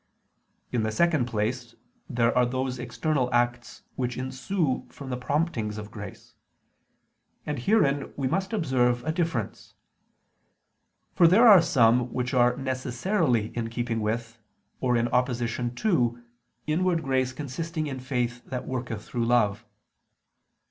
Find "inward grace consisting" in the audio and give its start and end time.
16.65-17.85